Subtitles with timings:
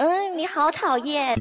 [0.00, 1.38] 嗯你好讨厌。